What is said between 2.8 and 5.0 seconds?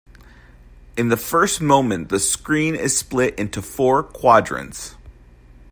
split into four quadrants.